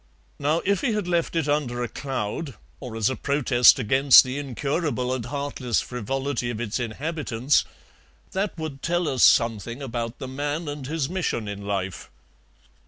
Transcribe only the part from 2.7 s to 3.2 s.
or as a